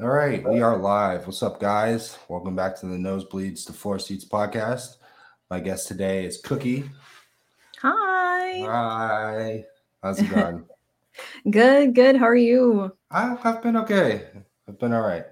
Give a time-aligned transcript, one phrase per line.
[0.00, 1.26] All right, we are live.
[1.26, 2.16] What's up, guys?
[2.28, 4.98] Welcome back to the Nosebleeds to Floor Seats podcast.
[5.50, 6.88] My guest today is Cookie.
[7.82, 8.60] Hi.
[8.60, 9.64] Hi.
[10.00, 10.64] How's it going?
[11.50, 12.14] good, good.
[12.14, 12.96] How are you?
[13.10, 14.26] I, have been okay.
[14.68, 15.24] I've been all right.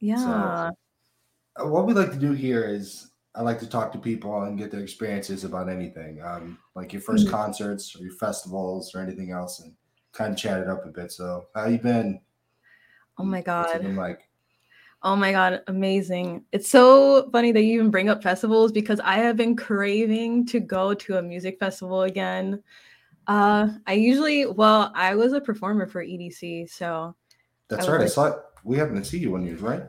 [0.00, 0.16] Yeah.
[0.16, 4.42] So, uh, what we like to do here is I like to talk to people
[4.42, 7.30] and get their experiences about anything, um, like your 1st mm-hmm.
[7.30, 9.72] concerts or your festivals or anything else, and
[10.12, 11.12] kind of chat it up a bit.
[11.12, 12.20] So, how you been?
[13.18, 13.84] Oh my god!
[13.96, 14.28] like,
[15.02, 16.44] oh my god, amazing!
[16.52, 20.60] It's so funny that you even bring up festivals because I have been craving to
[20.60, 22.62] go to a music festival again.
[23.26, 27.14] Uh, I usually, well, I was a performer for EDC, so
[27.68, 28.02] that's I right.
[28.02, 28.38] I saw it.
[28.64, 29.84] We happened to see you one year, right?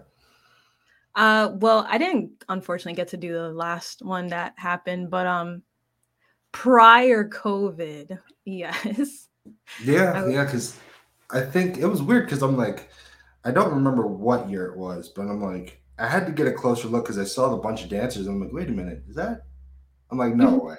[1.16, 5.64] Uh, well, I didn't unfortunately get to do the last one that happened, but um,
[6.52, 9.30] prior COVID, yes.
[9.84, 10.78] Yeah, was, yeah, because
[11.32, 12.90] I think it was weird because I'm like,
[13.45, 16.51] I don't remember what year it was, but I'm like, I had to get a
[16.51, 18.27] closer look because I saw the bunch of dancers.
[18.27, 19.43] I'm like, wait a minute, is that?
[20.12, 20.76] I'm like, no way.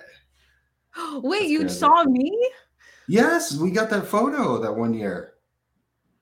[1.22, 1.78] wait, That's you crazy.
[1.78, 2.50] saw me?
[3.08, 5.34] Yes, we got that photo that one year.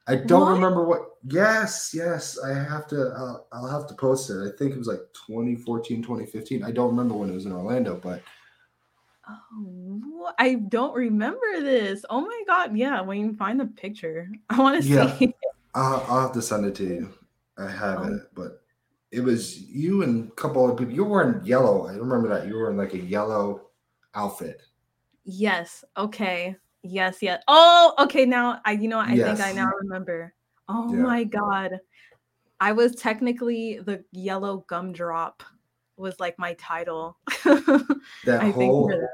[0.07, 0.53] I don't what?
[0.53, 1.01] remember what.
[1.27, 2.39] Yes, yes.
[2.39, 3.07] I have to.
[3.09, 4.37] Uh, I'll have to post it.
[4.37, 6.63] I think it was like 2014, 2015.
[6.63, 8.23] I don't remember when it was in Orlando, but.
[9.27, 12.05] Oh, I don't remember this.
[12.11, 12.77] Oh my god!
[12.77, 15.17] Yeah, when you find the picture, I want to yeah.
[15.17, 15.35] see.
[15.75, 17.13] I'll, I'll have to send it to you.
[17.59, 18.15] I have oh.
[18.15, 18.63] it, but
[19.11, 20.95] it was you and a couple other people.
[20.95, 21.87] You were in yellow.
[21.87, 23.69] I remember that you were in like a yellow
[24.15, 24.63] outfit.
[25.25, 25.85] Yes.
[25.97, 26.57] Okay.
[26.83, 27.43] Yes, yes.
[27.49, 28.27] Oh, okay.
[28.27, 29.39] Now I, you know, I yes.
[29.39, 30.35] think I now remember.
[30.69, 31.01] Oh yeah.
[31.01, 31.79] my god,
[32.61, 35.43] I was technically the yellow gumdrop.
[35.97, 37.17] Was like my title.
[37.45, 39.09] that I whole, think that.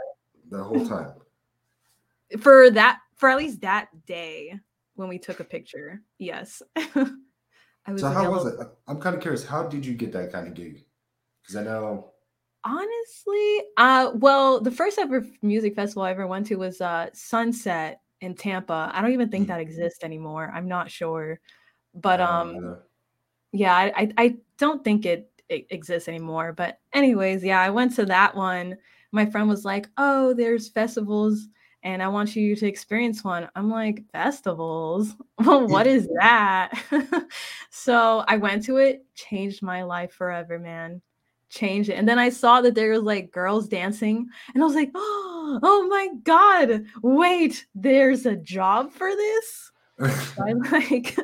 [0.50, 1.12] the whole time.
[2.40, 4.60] For that, for at least that day
[5.00, 6.00] when we took a picture.
[6.18, 6.62] Yes.
[6.76, 8.54] I was so how was it?
[8.86, 9.44] I'm kind of curious.
[9.44, 10.84] How did you get that kind of gig?
[11.42, 12.12] Because I know
[12.62, 18.02] Honestly, uh, well, the first ever music festival I ever went to was uh, Sunset
[18.20, 18.90] in Tampa.
[18.92, 19.48] I don't even think mm.
[19.48, 20.52] that exists anymore.
[20.54, 21.40] I'm not sure,
[21.94, 22.76] but um,
[23.52, 26.52] yeah, I, I, I don't think it, it exists anymore.
[26.52, 28.76] But anyways, yeah, I went to that one.
[29.10, 31.48] My friend was like, "Oh, there's festivals."
[31.82, 33.48] And I want you to experience one.
[33.54, 35.14] I'm like, festivals?
[35.38, 36.72] Well, what is that?
[37.70, 41.00] so I went to it, changed my life forever, man
[41.48, 41.94] Changed it.
[41.94, 45.58] And then I saw that there was like girls dancing, and I was like, oh,
[45.62, 49.72] oh my god, wait, there's a job for this.
[49.98, 51.16] so I like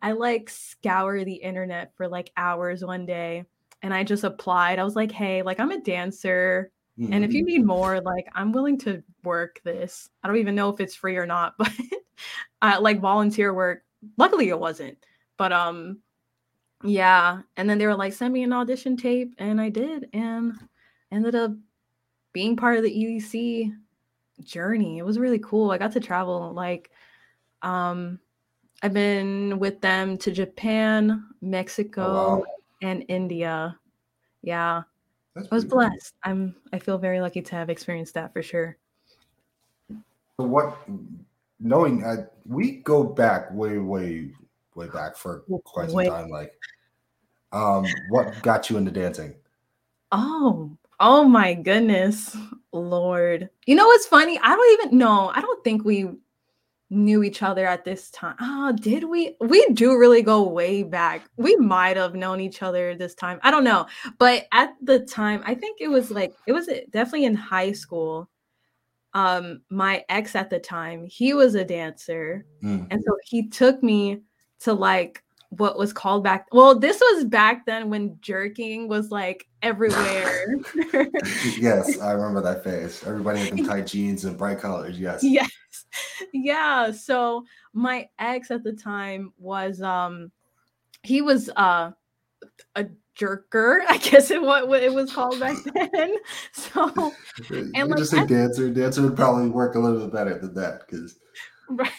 [0.00, 3.44] I like scour the internet for like hours one day
[3.84, 4.78] and I just applied.
[4.78, 6.70] I was like, hey, like I'm a dancer.
[6.98, 7.12] Mm-hmm.
[7.12, 7.58] And if you mm-hmm.
[7.58, 10.08] need more, like I'm willing to work this.
[10.22, 11.72] I don't even know if it's free or not, but
[12.62, 13.84] uh, like volunteer work.
[14.16, 14.98] Luckily it wasn't.
[15.36, 15.98] But um
[16.84, 17.40] yeah.
[17.56, 19.34] And then they were like, send me an audition tape.
[19.38, 20.08] And I did.
[20.12, 20.54] And
[21.10, 21.52] ended up
[22.32, 23.72] being part of the EDC
[24.42, 24.98] journey.
[24.98, 25.70] It was really cool.
[25.70, 26.52] I got to travel.
[26.52, 26.90] Like,
[27.62, 28.18] um,
[28.82, 32.44] I've been with them to Japan, Mexico, oh, wow.
[32.82, 33.78] and India.
[34.42, 34.82] Yeah.
[35.34, 36.14] That's I was blessed.
[36.22, 36.32] Cool.
[36.32, 38.76] I'm I feel very lucky to have experienced that for sure.
[39.90, 40.78] So what
[41.60, 44.30] knowing uh, we go back way, way,
[44.74, 46.28] way back for quite some time.
[46.28, 46.52] Like
[47.52, 49.34] um, what got you into dancing?
[50.12, 52.36] Oh, oh my goodness,
[52.72, 53.48] Lord.
[53.66, 54.38] You know what's funny?
[54.42, 55.30] I don't even know.
[55.34, 56.10] I don't think we
[56.94, 58.36] knew each other at this time.
[58.40, 59.36] Oh, did we?
[59.40, 61.22] We do really go way back.
[61.36, 63.40] We might have known each other this time.
[63.42, 63.86] I don't know.
[64.18, 68.28] But at the time, I think it was like it was definitely in high school.
[69.12, 72.46] Um, my ex at the time, he was a dancer.
[72.62, 72.88] Mm.
[72.90, 74.22] And so he took me
[74.60, 75.24] to like
[75.58, 80.56] what was called back well this was back then when jerking was like everywhere
[81.58, 85.50] yes i remember that phase everybody had them tight jeans and bright colors yes yes
[86.32, 90.30] yeah so my ex at the time was um
[91.02, 91.90] he was uh
[92.76, 92.86] a
[93.16, 96.14] jerker i guess it what, it was called back then
[96.52, 97.12] so
[97.50, 98.70] and you like, just say dancer.
[98.70, 101.18] Dancer would probably work a little bit better than that because
[101.68, 101.90] right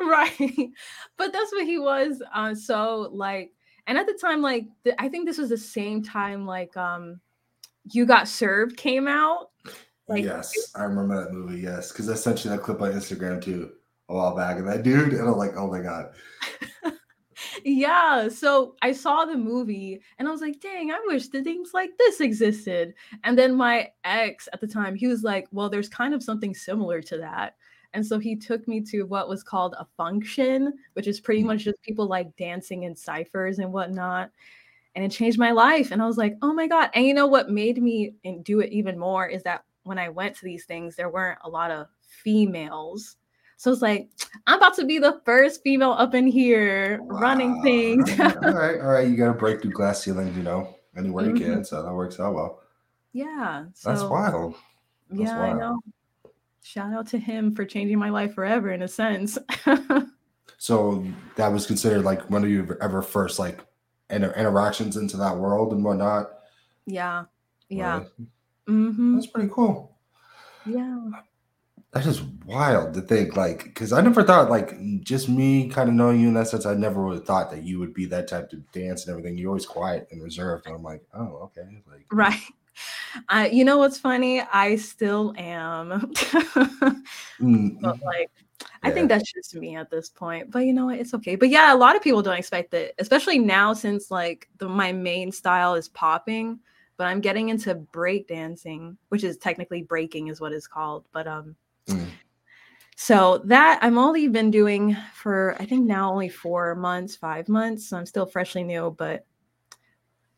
[0.00, 0.70] right
[1.16, 3.52] but that's what he was uh so like
[3.86, 7.20] and at the time like the, i think this was the same time like um
[7.90, 9.50] you got served came out
[10.08, 13.42] like, yes i remember that movie yes because i sent you that clip on instagram
[13.42, 13.70] too
[14.08, 16.12] a while back and that dude and i'm like oh my god
[17.64, 21.70] yeah so i saw the movie and i was like dang i wish the things
[21.72, 22.94] like this existed
[23.24, 26.54] and then my ex at the time he was like well there's kind of something
[26.54, 27.54] similar to that
[27.94, 31.46] And so he took me to what was called a function, which is pretty Mm.
[31.46, 34.30] much just people like dancing in ciphers and whatnot.
[34.94, 35.90] And it changed my life.
[35.90, 36.90] And I was like, oh my God.
[36.94, 40.08] And you know what made me and do it even more is that when I
[40.08, 41.86] went to these things, there weren't a lot of
[42.22, 43.16] females.
[43.56, 44.08] So it's like,
[44.46, 48.08] I'm about to be the first female up in here running things.
[48.20, 49.08] all right, all right.
[49.08, 51.38] You got to break through glass ceilings, you know, anywhere you Mhm.
[51.38, 51.64] can.
[51.64, 52.60] So that works out well.
[53.12, 53.64] yeah.
[53.74, 54.54] So That's wild.
[55.10, 55.80] That's yeah, I know.
[56.62, 59.36] Shout out to him for changing my life forever in a sense.
[60.60, 61.06] So
[61.36, 63.60] that was considered like one of your ever first like
[64.10, 66.30] inter- interactions into that world and whatnot.
[66.84, 67.24] yeah.
[67.68, 67.98] Yeah.
[67.98, 68.10] Really?
[68.68, 69.96] Hmm That's pretty cool.
[70.64, 71.10] Yeah.
[71.92, 75.94] That is wild to think, like, because I never thought, like, just me kind of
[75.94, 78.28] knowing you in that sense, I never would have thought that you would be that
[78.28, 79.38] type of dance and everything.
[79.38, 80.66] You're always quiet and reserved.
[80.66, 81.62] And I'm like, oh, okay.
[81.90, 82.40] Like, Right.
[83.28, 84.40] Uh, you know what's funny?
[84.42, 86.12] I still am.
[87.40, 88.30] mm, but like
[88.82, 88.94] I Yeah.
[88.94, 90.50] think that's just me at this point.
[90.50, 90.98] But you know what?
[90.98, 91.36] It's okay.
[91.36, 94.92] But yeah, a lot of people don't expect it, especially now since like the my
[94.92, 96.60] main style is popping,
[96.98, 101.06] but I'm getting into break dancing, which is technically breaking is what it's called.
[101.12, 101.56] But um
[101.86, 102.06] mm.
[102.96, 107.88] so that I'm only been doing for I think now only four months, five months.
[107.88, 109.24] So I'm still freshly new, but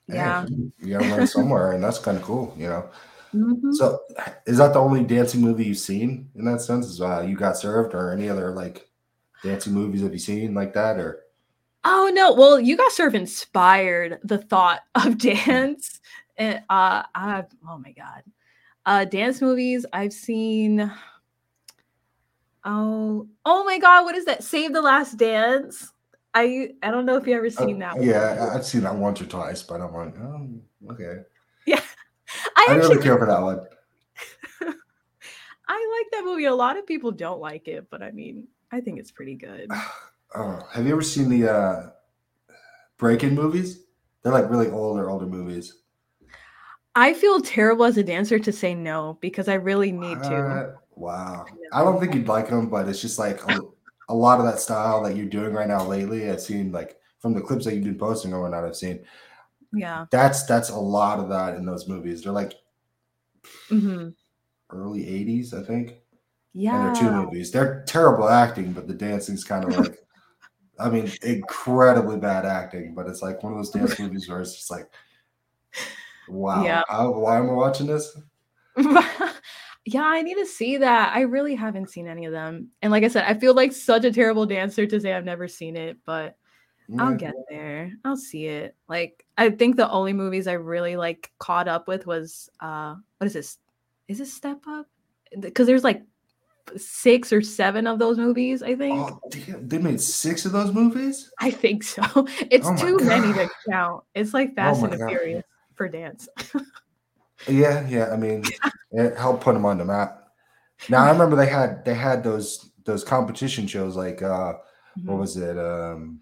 [0.07, 0.47] yeah.
[0.47, 2.91] Hey, you gotta learn somewhere, and that's kind of cool, you know.
[3.35, 3.73] Mhm.
[3.75, 4.01] So,
[4.45, 6.87] is that the only dancing movie you've seen in that sense?
[6.87, 8.91] Is uh, you got served, or any other like
[9.45, 11.23] dancing movies have you seen like that, or
[11.85, 12.33] Oh no!
[12.33, 15.17] Well, you got sort of inspired the thought of
[15.47, 16.01] dance,
[16.41, 18.25] and uh, I oh my god,
[18.87, 20.91] uh, dance movies I've seen.
[22.65, 24.43] Oh, oh my god, what is that?
[24.45, 25.93] Save the Last Dance.
[26.35, 27.99] I I don't know if you ever Uh, seen that.
[27.99, 28.07] one.
[28.07, 30.49] yeah, I've seen that once or twice, but I'm like, oh,
[30.93, 31.23] okay.
[31.67, 31.81] yeah.
[32.57, 33.61] I I actually really care for that one.
[35.69, 36.45] I like that movie.
[36.47, 39.71] A lot of people don't like it, but I mean, I think it's pretty good.
[40.33, 41.91] Oh, have you ever seen the uh,
[42.99, 43.81] Breakin' movies?
[44.23, 45.79] They're like really older, older movies.
[46.95, 50.77] I feel terrible as a dancer to say no because I really need to.
[50.97, 51.47] Wow.
[51.73, 53.61] I don't think you'd like them, but it's just like a,
[54.09, 56.29] a lot of that style that you're doing right now lately.
[56.31, 58.65] I've seen like from the clips that you've been posting or whatnot.
[58.65, 59.05] I've seen
[59.73, 60.07] Yeah.
[60.11, 62.23] that's that's a lot of that in those movies.
[62.23, 62.55] They're like
[63.69, 64.11] hmm
[64.71, 65.97] early '80s, I think.
[66.53, 66.75] Yeah.
[66.75, 67.51] And they're two movies.
[67.51, 69.99] They're terrible acting, but the dancing's kind of like,
[70.79, 72.95] I mean, incredibly bad acting.
[72.95, 74.91] But it's like one of those dance movies where it's just like,
[76.31, 76.83] wow, Yeah.
[76.89, 78.17] how, why am I watching this?
[78.77, 81.15] yeah, I need to see that.
[81.15, 82.69] I really haven't seen any of them.
[82.83, 85.49] And like I said, I feel like such a terrible dancer to say I've never
[85.49, 86.37] seen it, but
[86.99, 87.93] I'll get there.
[88.05, 88.75] I'll see it.
[88.89, 93.27] Like I think the only movies I really like caught up with was uh what
[93.27, 93.59] is this?
[94.09, 94.87] Is this Step Up?
[95.39, 96.03] Because there's like
[96.77, 98.99] six or seven of those movies, I think.
[98.99, 101.31] Oh, damn, they made six of those movies.
[101.39, 102.03] I think so.
[102.51, 104.03] It's Oh too many to count.
[104.15, 105.11] It's like Fast my and the God.
[105.11, 105.45] Furious
[105.81, 106.29] for dance.
[107.49, 108.11] Yeah, yeah.
[108.13, 108.45] I mean,
[108.91, 110.29] it helped put them on the map.
[110.91, 114.53] Now I remember they had they had those those competition shows like uh
[115.07, 115.19] what Mhm.
[115.21, 116.21] was it um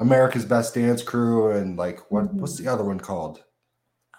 [0.00, 3.44] America's Best Dance Crew and like what what's the other one called?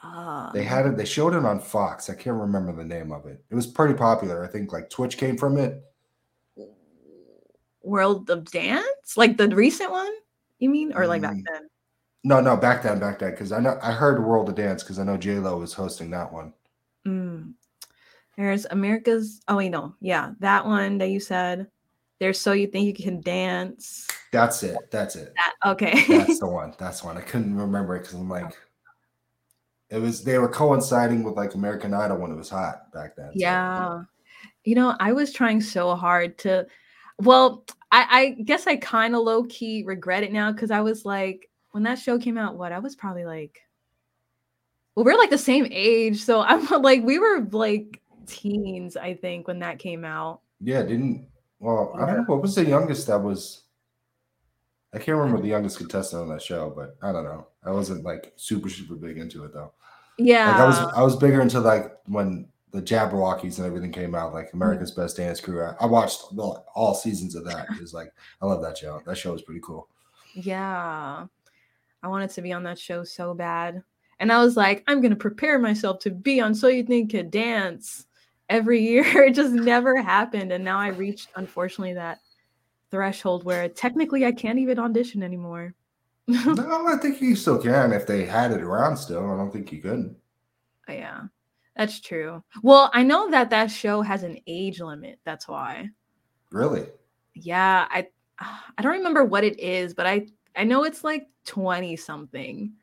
[0.01, 0.95] Uh, They had it.
[0.95, 2.09] They showed it on Fox.
[2.09, 3.44] I can't remember the name of it.
[3.50, 4.42] It was pretty popular.
[4.45, 5.83] I think like Twitch came from it.
[7.81, 10.14] World of Dance, like the recent one,
[10.59, 11.44] you mean, or like back Mm.
[11.52, 11.69] then?
[12.23, 14.97] No, no, back then, back then, because I know I heard World of Dance because
[14.97, 16.53] I know J Lo was hosting that one.
[17.06, 17.53] Mm.
[18.37, 19.42] There's America's.
[19.47, 21.68] Oh wait, no, yeah, that one that you said.
[22.19, 24.07] There's so you think you can dance.
[24.31, 24.77] That's it.
[24.89, 25.33] That's it.
[25.35, 26.06] That okay.
[26.07, 26.73] That's the one.
[26.80, 27.18] That's the one.
[27.18, 28.56] I couldn't remember it because I'm like,
[29.89, 30.23] it was.
[30.23, 33.27] They were coinciding with like American Idol when it was hot back then.
[33.27, 34.03] so- yeah,
[34.63, 36.65] you know, I was trying so hard to.
[37.19, 41.06] Well, I, I guess I kind of low key regret it now because I was
[41.06, 43.59] like, when that show came out, what I was probably like.
[44.95, 49.47] Well, we're like the same age, so I'm like we were like teens, I think,
[49.47, 50.42] when that came out.
[50.61, 51.27] Yeah, didn't.
[51.59, 52.23] Well, I don't know.
[52.27, 53.63] What was the youngest that was?
[54.94, 57.47] I can't remember the youngest contestant on that show, but I don't know.
[57.63, 59.73] I wasn't like super super big into it though.
[60.19, 64.13] Yeah, Like I was I was bigger into like when the JabbaWockeeZ and everything came
[64.13, 64.97] out, like America's mm.
[64.97, 65.63] Best Dance Crew.
[65.63, 67.65] I, I watched all, all seasons of that.
[67.71, 68.13] It was like
[68.44, 69.01] I love that show.
[69.07, 69.87] That show was pretty cool.
[70.35, 71.25] Yeah.
[72.04, 73.81] I wanted to be on that show so bad.
[74.19, 77.12] And I was like, I'm going to prepare myself to be on So You Think
[77.12, 78.06] Could Dance
[78.50, 79.04] every year.
[79.24, 80.52] It just never happened.
[80.52, 82.19] And now I reached, unfortunately, that
[82.92, 85.74] threshold where technically I can't even audition anymore.
[86.28, 89.31] no, I think you still can if they had it around still.
[89.31, 90.16] I don't think you couldn't.
[90.88, 91.22] yeah.
[91.76, 92.44] That's true.
[92.62, 95.19] Well, I know that that show has an age limit.
[95.26, 95.90] That's why.
[96.52, 96.86] Really?
[97.33, 98.07] Yeah, I
[98.40, 102.74] I don't remember what it is, but I I know it's like 20 something.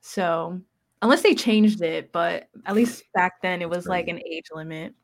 [0.00, 0.60] So,
[1.02, 4.94] unless they changed it, but at least back then it was like an age limit.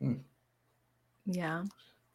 [0.00, 0.14] Hmm.
[1.26, 1.64] Yeah.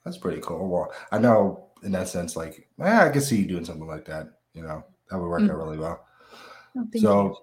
[0.03, 0.67] That's pretty cool.
[0.67, 4.05] Well, I know in that sense, like, eh, I can see you doing something like
[4.05, 4.27] that.
[4.53, 5.51] You know, that would work mm-hmm.
[5.51, 6.05] out really well.
[6.77, 7.37] Oh, so, you.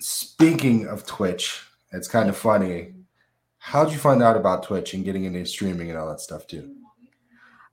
[0.00, 2.94] speaking of Twitch, it's kind of funny.
[3.58, 6.74] How'd you find out about Twitch and getting into streaming and all that stuff too?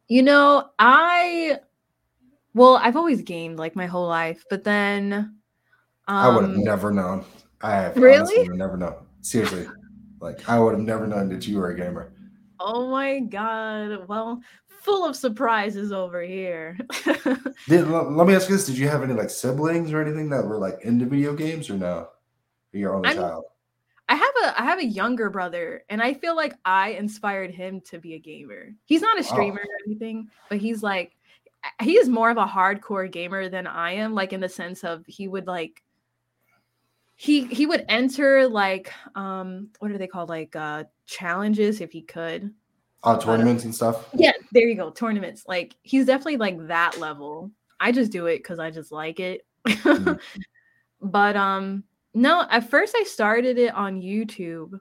[0.07, 1.59] You know, I
[2.53, 5.35] well, I've always gamed like my whole life, but then um,
[6.07, 7.23] I would have never known.
[7.61, 9.05] I have really never known.
[9.21, 9.67] Seriously,
[10.19, 12.13] like I would have never known that you were a gamer.
[12.59, 14.07] Oh my god!
[14.07, 16.77] Well, full of surprises over here.
[17.67, 20.45] Did, let me ask you this: Did you have any like siblings or anything that
[20.45, 22.09] were like into video games, or no?
[22.73, 23.45] Your only I'm, child.
[24.09, 27.79] I have a I have a younger brother, and I feel like I inspired him
[27.81, 28.73] to be a gamer.
[28.85, 29.67] He's not a streamer oh.
[29.67, 31.13] or anything, but he's like
[31.81, 35.03] he is more of a hardcore gamer than I am, like in the sense of
[35.07, 35.83] he would like
[37.15, 42.01] he he would enter like um what are they called like uh challenges if he
[42.01, 42.53] could.
[43.03, 44.09] Oh, tournaments uh, and stuff.
[44.13, 45.43] Yeah, there you go, tournaments.
[45.47, 47.51] Like he's definitely like that level.
[47.79, 49.45] I just do it because I just like it.
[49.67, 50.13] mm-hmm.
[51.03, 54.79] But um no, at first I started it on YouTube,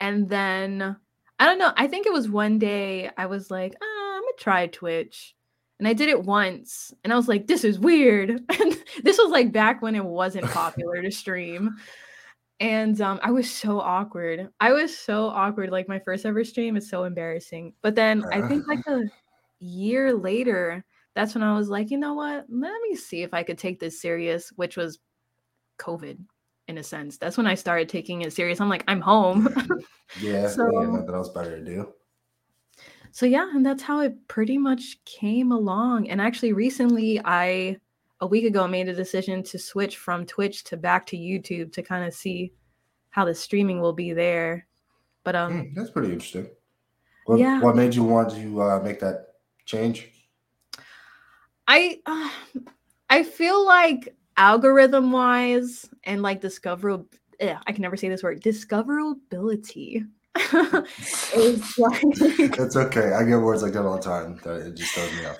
[0.00, 0.96] and then
[1.38, 1.72] I don't know.
[1.76, 5.33] I think it was one day I was like, oh, I'm gonna try Twitch
[5.78, 8.40] and I did it once and I was like, this is weird.
[8.60, 11.76] And this was like back when it wasn't popular to stream.
[12.60, 14.48] And um, I was so awkward.
[14.60, 15.70] I was so awkward.
[15.70, 17.74] Like my first ever stream is so embarrassing.
[17.82, 19.02] But then I think like a
[19.58, 22.46] year later, that's when I was like, you know what?
[22.48, 25.00] Let me see if I could take this serious, which was
[25.80, 26.18] COVID
[26.68, 27.18] in a sense.
[27.18, 28.60] That's when I started taking it serious.
[28.60, 29.48] I'm like, I'm home.
[30.20, 31.92] yeah, so, yeah, nothing else better to do
[33.14, 36.10] so yeah, and that's how it pretty much came along.
[36.10, 37.76] And actually, recently, I
[38.20, 41.82] a week ago made a decision to switch from Twitch to back to YouTube to
[41.82, 42.52] kind of see
[43.10, 44.66] how the streaming will be there.
[45.22, 46.48] But um, mm, that's pretty interesting.
[47.26, 47.60] What, yeah.
[47.60, 49.26] What made you want to uh, make that
[49.64, 50.10] change?
[51.68, 52.30] I uh,
[53.10, 57.06] I feel like algorithm wise and like discoverable.
[57.40, 58.42] I can never say this word.
[58.42, 60.04] Discoverability
[61.34, 63.12] is like it's okay.
[63.12, 64.40] I get words like that all the time.
[64.44, 65.36] That it just throws me off.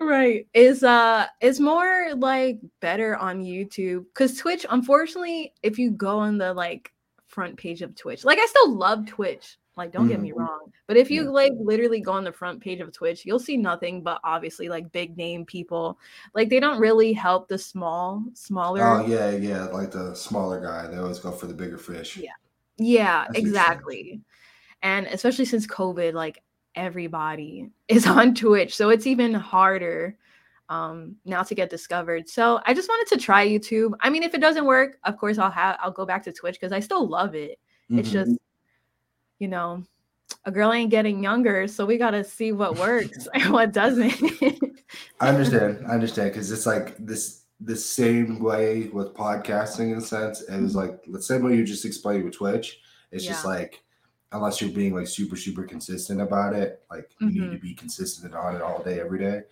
[0.00, 0.48] Right.
[0.52, 6.38] Is uh is more like better on YouTube because Twitch, unfortunately, if you go on
[6.38, 6.92] the like
[7.28, 9.58] front page of Twitch, like I still love Twitch.
[9.74, 10.10] Like, don't mm-hmm.
[10.10, 10.40] get me mm-hmm.
[10.40, 10.72] wrong.
[10.86, 11.30] But if you yeah.
[11.30, 14.92] like literally go on the front page of Twitch, you'll see nothing but obviously like
[14.92, 15.98] big name people.
[16.34, 18.82] Like they don't really help the small, smaller.
[18.82, 19.64] Oh yeah, yeah.
[19.66, 20.88] Like the smaller guy.
[20.88, 22.16] They always go for the bigger fish.
[22.16, 22.32] Yeah.
[22.78, 24.20] Yeah, That's exactly
[24.82, 26.42] and especially since covid like
[26.74, 30.16] everybody is on twitch so it's even harder
[30.68, 34.34] um now to get discovered so i just wanted to try youtube i mean if
[34.34, 37.06] it doesn't work of course i'll have i'll go back to twitch because i still
[37.06, 37.58] love it
[37.90, 37.98] mm-hmm.
[37.98, 38.32] it's just
[39.38, 39.82] you know
[40.44, 44.14] a girl ain't getting younger so we got to see what works and what doesn't
[45.20, 50.00] i understand i understand because it's like this the same way with podcasting in a
[50.00, 50.90] sense it was mm-hmm.
[50.90, 53.32] like the same way you just explained with twitch it's yeah.
[53.32, 53.81] just like
[54.32, 57.40] unless you're being like super super consistent about it like you mm-hmm.
[57.40, 59.42] need to be consistent on it all day every day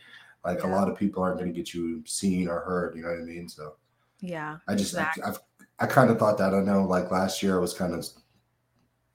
[0.44, 0.66] like yeah.
[0.66, 3.18] a lot of people aren't going to get you seen or heard you know what
[3.18, 3.74] i mean so
[4.20, 5.22] yeah i just exactly.
[5.22, 5.38] I've,
[5.78, 8.06] i kind of thought that i know like last year i was kind of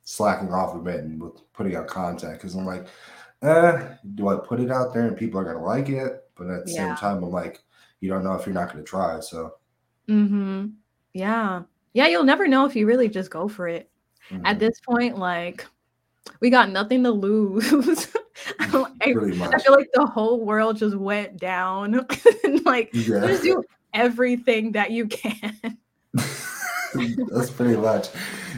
[0.03, 2.88] slacking off a bit and with putting out content because i'm like
[3.41, 6.48] eh, do i put it out there and people are going to like it but
[6.50, 6.88] at the yeah.
[6.88, 7.62] same time i'm like
[8.01, 9.55] you don't know if you're not going to try so
[10.07, 10.67] mm-hmm
[11.13, 13.89] yeah yeah you'll never know if you really just go for it
[14.32, 14.46] Mm-hmm.
[14.46, 15.65] At this point, like
[16.39, 17.72] we got nothing to lose.
[18.60, 22.05] I, I, feel like the whole world just went down.
[22.44, 23.25] and like yeah.
[23.27, 23.63] just do
[23.94, 25.77] everything that you can.
[26.13, 28.08] That's pretty much.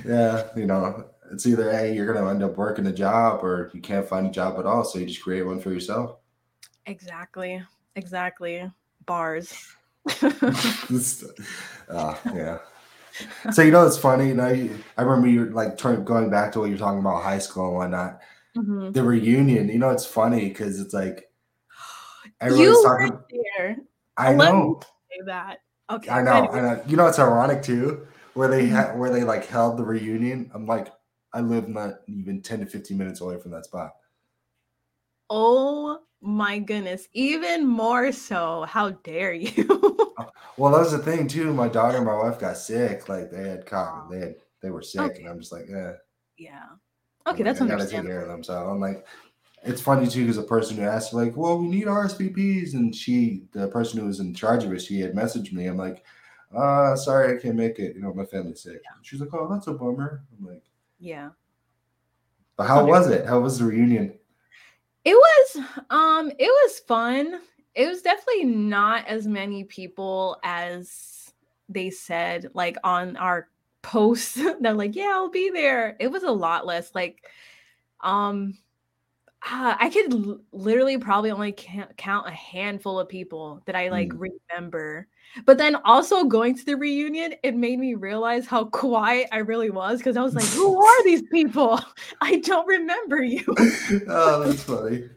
[0.05, 3.81] Yeah, you know, it's either hey, you're gonna end up working a job or you
[3.81, 4.83] can't find a job at all.
[4.83, 6.17] So you just create one for yourself.
[6.85, 7.61] Exactly.
[7.95, 8.71] Exactly.
[9.05, 9.53] Bars.
[11.89, 12.59] uh, yeah
[13.51, 14.29] so you know it's funny.
[14.29, 14.45] You know,
[14.97, 17.75] I remember you like turn, going back to what you're talking about high school and
[17.75, 18.19] whatnot.
[18.55, 18.91] Mm-hmm.
[18.91, 19.69] The reunion.
[19.69, 21.29] You know, it's funny because it's like
[22.41, 23.19] everyone's talking.
[23.57, 23.77] There.
[24.17, 24.79] I Let know.
[25.11, 25.59] say that.
[25.89, 26.09] Okay.
[26.09, 26.47] I know.
[26.49, 26.83] I know.
[26.87, 28.97] You know, it's ironic too, where they mm-hmm.
[28.99, 30.51] where they like held the reunion.
[30.53, 30.91] I'm like,
[31.33, 33.91] I live not even 10 to 15 minutes away from that spot.
[35.29, 37.07] Oh my goodness.
[37.13, 38.65] Even more so.
[38.67, 39.65] How dare you?
[40.57, 41.53] well, that was the thing too.
[41.53, 43.09] My daughter and my wife got sick.
[43.09, 45.19] Like they had caught, they had they were sick, okay.
[45.21, 45.93] and I'm just like, yeah,
[46.37, 46.65] yeah.
[47.27, 48.43] Okay, that's I gotta take care of them.
[48.43, 49.05] So I'm like,
[49.63, 53.43] it's funny too because the person who asked like, well, we need RSVPs, and she,
[53.51, 55.67] the person who was in charge of it, she had messaged me.
[55.67, 56.03] I'm like,
[56.55, 57.95] uh, sorry, I can't make it.
[57.95, 58.81] You know, my family's sick.
[58.83, 58.91] Yeah.
[59.01, 60.23] She's like, oh, that's a bummer.
[60.37, 60.63] I'm like,
[60.99, 61.29] yeah.
[62.55, 63.25] But how was it?
[63.27, 64.17] How was the reunion?
[65.07, 67.39] It was, um, it was fun.
[67.73, 71.31] It was definitely not as many people as
[71.69, 73.47] they said, like on our
[73.81, 74.33] posts.
[74.59, 75.95] They're like, yeah, I'll be there.
[76.01, 76.93] It was a lot less.
[76.93, 77.23] Like,
[78.01, 78.57] um,
[79.49, 84.09] uh, I could l- literally probably only count a handful of people that I like
[84.09, 84.29] mm.
[84.51, 85.07] remember.
[85.45, 89.69] But then also going to the reunion, it made me realize how quiet I really
[89.69, 91.79] was because I was like, "Who are these people?
[92.21, 93.43] I don't remember you."
[94.07, 95.09] oh, that's funny.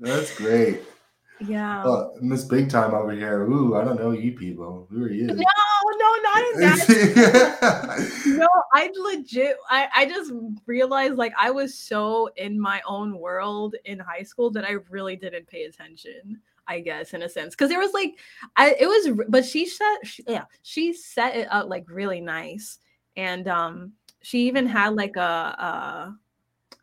[0.00, 0.80] That's great.
[1.40, 1.84] Yeah.
[1.84, 3.42] Uh, Miss Big Time over here.
[3.42, 4.86] Ooh, I don't know you people.
[4.90, 5.26] Who are you?
[5.26, 8.12] No, no, not in that.
[8.26, 10.32] no, I legit I, I just
[10.66, 15.16] realized like I was so in my own world in high school that I really
[15.16, 16.40] didn't pay attention.
[16.68, 18.18] I guess in a sense because it was like
[18.56, 22.80] I it was but she set she, yeah she set it up like really nice
[23.16, 26.16] and um she even had like a, a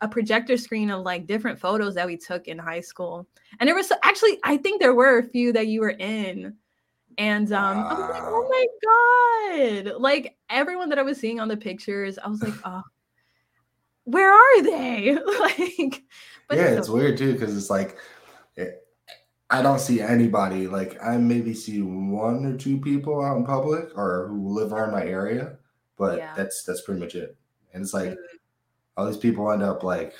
[0.00, 3.26] a projector screen of like different photos that we took in high school.
[3.58, 6.54] And there was actually, I think there were a few that you were in.
[7.18, 7.88] And um, wow.
[7.88, 10.00] I was like, oh my God.
[10.00, 12.82] Like everyone that I was seeing on the pictures, I was like, oh,
[14.04, 15.14] where are they?
[15.40, 16.02] like,
[16.48, 17.96] but yeah, it's, weird too, because it's like,
[18.56, 18.86] it,
[19.50, 20.66] I don't see anybody.
[20.66, 24.92] Like, I maybe see one or two people out in public or who live around
[24.92, 25.56] my area,
[25.96, 26.34] but yeah.
[26.36, 27.36] that's that's pretty much it.
[27.72, 28.36] And it's like, mm-hmm
[28.96, 30.14] all these people end up like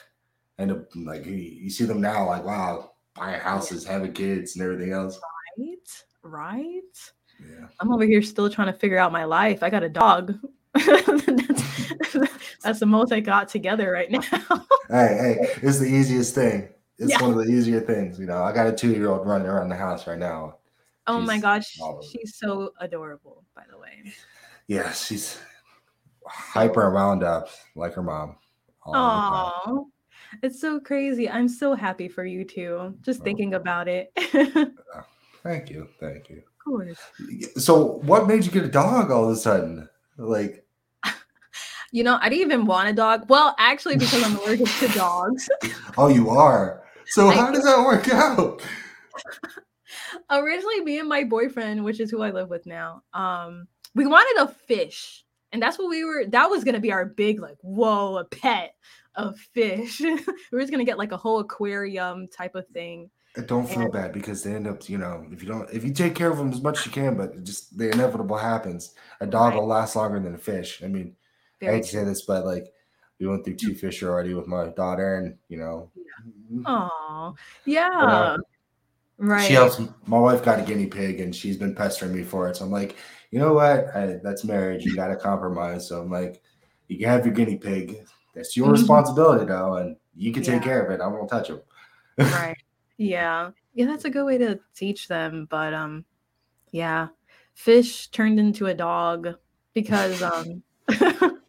[0.58, 4.64] end up like you, you see them now like wow buying houses having kids and
[4.64, 5.18] everything else.
[5.58, 7.12] Right right.
[7.40, 7.66] Yeah.
[7.80, 9.62] I'm over here still trying to figure out my life.
[9.62, 10.34] I got a dog.
[10.74, 12.28] That's,
[12.62, 14.20] that's the most i got together right now.
[14.88, 16.68] Hey hey it's the easiest thing.
[16.98, 17.22] It's yeah.
[17.22, 18.42] one of the easier things you know.
[18.42, 20.58] I got a two-year-old running around the house right now.
[21.06, 21.78] Oh she's my gosh
[22.10, 24.12] she's so adorable by the way.
[24.66, 25.38] Yeah she's
[26.26, 28.36] hyper wound up like her mom
[28.86, 29.88] Oh,
[30.42, 31.28] it's so crazy.
[31.28, 32.94] I'm so happy for you too.
[33.02, 33.24] Just oh.
[33.24, 34.12] thinking about it.
[35.42, 35.88] thank you.
[36.00, 36.38] Thank you.
[36.38, 36.98] Of course.
[37.56, 39.88] So, what made you get a dog all of a sudden?
[40.16, 40.66] Like,
[41.92, 43.28] you know, I didn't even want a dog.
[43.28, 45.48] Well, actually, because I'm allergic to dogs.
[45.98, 46.82] oh, you are.
[47.06, 48.62] So, how does that work out?
[50.30, 54.42] Originally, me and my boyfriend, which is who I live with now, um, we wanted
[54.42, 55.23] a fish
[55.54, 58.24] and that's what we were, that was going to be our big, like, whoa, a
[58.24, 58.74] pet
[59.14, 60.00] of fish.
[60.00, 60.18] we
[60.50, 63.08] were just going to get like a whole aquarium type of thing.
[63.46, 65.92] don't feel and, bad because they end up, you know, if you don't, if you
[65.92, 68.94] take care of them as much as you can, but just the inevitable happens.
[69.20, 69.60] A dog right.
[69.60, 70.82] will last longer than a fish.
[70.82, 71.14] I mean,
[71.60, 72.72] Very I hate to say this, but like,
[73.20, 75.88] we went through two fish already with my daughter, and you know.
[76.66, 77.88] Oh, yeah.
[77.92, 78.38] But, uh,
[79.18, 79.46] right.
[79.46, 79.80] She helps.
[80.06, 82.56] My wife got a guinea pig, and she's been pestering me for it.
[82.56, 82.96] So I'm like,
[83.34, 83.88] you know what?
[83.96, 84.84] I, that's marriage.
[84.84, 85.88] You got to compromise.
[85.88, 86.40] So I'm like,
[86.86, 88.06] you can have your guinea pig.
[88.32, 88.74] That's your mm-hmm.
[88.74, 91.00] responsibility, though, and you can take care of it.
[91.00, 91.60] I won't touch him.
[92.16, 92.56] right.
[92.96, 93.50] Yeah.
[93.72, 95.48] Yeah, that's a good way to teach them.
[95.50, 96.04] But um,
[96.70, 97.08] yeah,
[97.54, 99.34] fish turned into a dog
[99.72, 100.62] because um.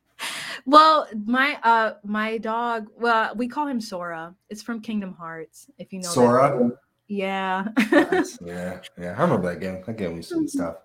[0.65, 4.34] well, my uh my dog, well, we call him Sora.
[4.50, 6.58] It's from Kingdom Hearts, if you know Sora.
[6.58, 6.78] That.
[7.10, 7.67] Yeah.
[7.91, 8.39] nice.
[8.43, 9.15] Yeah, yeah.
[9.15, 9.84] I remember that game.
[9.86, 10.78] That game was some stuff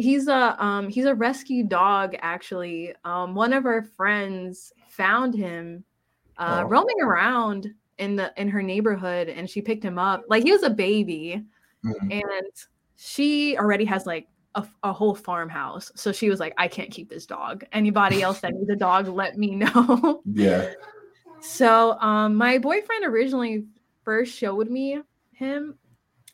[0.00, 2.94] he's a um he's a rescue dog actually.
[3.04, 5.84] Um one of our friends found him
[6.38, 6.68] uh oh.
[6.68, 10.24] roaming around in the in her neighborhood and she picked him up.
[10.28, 11.44] Like he was a baby
[11.84, 12.10] mm-hmm.
[12.10, 12.52] and
[12.96, 15.92] she already has like a, a, whole farmhouse.
[15.94, 17.64] So she was like i can't keep this dog.
[17.72, 20.22] Anybody else that needs a dog let me know.
[20.32, 20.72] Yeah.
[21.40, 23.66] So um my boyfriend originally
[24.04, 25.00] first showed me
[25.32, 25.78] him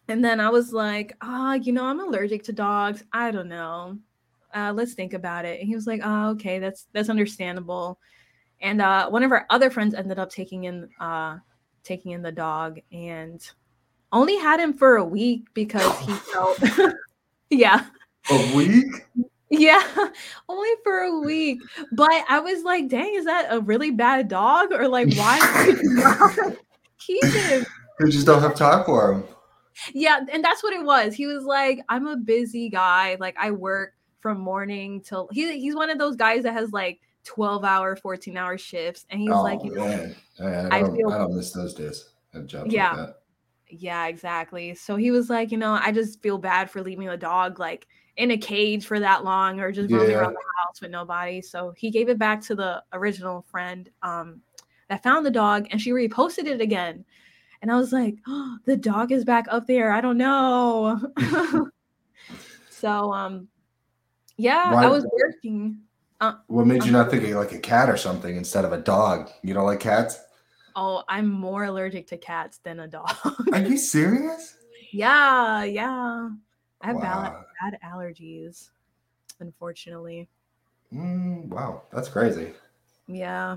[0.08, 3.02] and then I was like, ah, oh, you know, I'm allergic to dogs.
[3.12, 3.98] I don't know.
[4.54, 5.60] Uh, let's think about it.
[5.60, 7.98] And he was like, oh, okay, that's that's understandable.
[8.60, 11.38] And uh, one of our other friends ended up taking in uh,
[11.82, 13.46] taking in the dog and
[14.12, 16.62] only had him for a week because he felt,
[17.50, 17.84] yeah,
[18.30, 18.86] a week.
[19.50, 19.82] Yeah,
[20.48, 21.60] only for a week.
[21.92, 24.72] But I was like, dang, is that a really bad dog?
[24.72, 25.74] Or like, why
[26.98, 27.66] keep him?
[27.98, 29.24] You just don't have time for him
[29.92, 31.14] yeah, and that's what it was.
[31.14, 33.16] He was like, I'm a busy guy.
[33.20, 37.00] Like I work from morning till he, he's one of those guys that has like
[37.24, 39.06] 12 hour, 14 hour shifts.
[39.10, 40.16] And he's oh, like, you know, man.
[40.38, 42.10] I, don't, I, feel, I don't miss those days
[42.66, 42.92] yeah.
[42.92, 43.14] Like
[43.68, 44.74] yeah, exactly.
[44.74, 47.88] So he was like, you know, I just feel bad for leaving the dog like
[48.16, 50.18] in a cage for that long or just roaming yeah.
[50.18, 51.42] around the house with nobody.
[51.42, 54.40] So he gave it back to the original friend um,
[54.88, 57.04] that found the dog and she reposted it again.
[57.62, 59.92] And I was like, oh, the dog is back up there.
[59.92, 61.00] I don't know.
[62.70, 63.48] so um
[64.36, 65.80] yeah, Why, I was working.
[66.20, 68.78] Uh, what made you not think of like a cat or something instead of a
[68.78, 69.30] dog?
[69.42, 70.18] You don't like cats?
[70.74, 73.10] Oh, I'm more allergic to cats than a dog.
[73.52, 74.56] Are you serious?
[74.92, 76.28] Yeah, yeah.
[76.82, 77.46] I have wow.
[77.60, 78.70] bad, bad allergies,
[79.40, 80.28] unfortunately.
[80.92, 82.52] Mm, wow, that's crazy.
[83.08, 83.56] Yeah,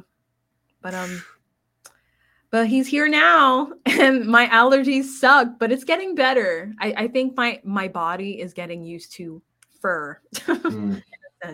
[0.82, 1.22] but um,
[2.52, 6.74] but he's here now, and my allergies suck, but it's getting better.
[6.80, 9.42] I, I think my my body is getting used to
[9.82, 10.20] fur.
[10.34, 11.02] mm.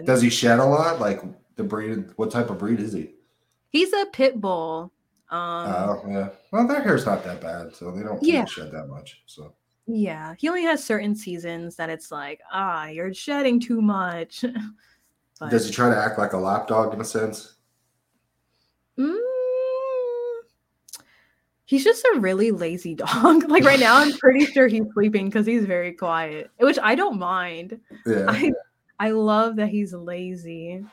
[0.06, 1.00] Does he shed a lot?
[1.00, 1.22] Like
[1.56, 2.06] the breed?
[2.16, 3.12] What type of breed is he?
[3.70, 4.92] He's a pit bull.
[5.30, 6.30] Um, oh yeah.
[6.52, 8.46] Well, their hair's not that bad, so they don't yeah.
[8.46, 9.22] shed that much.
[9.26, 9.54] So
[9.88, 14.44] yeah, he only has certain seasons that it's like, ah, you're shedding too much.
[15.40, 17.56] but, Does he try to act like a lapdog in a sense?
[18.98, 19.20] Mm,
[21.66, 23.44] he's just a really lazy dog.
[23.50, 27.20] like right now, I'm pretty sure he's sleeping because he's very quiet, which I don't
[27.20, 27.80] mind.
[28.06, 28.26] Yeah.
[28.28, 28.52] I,
[29.00, 30.84] I love that he's lazy.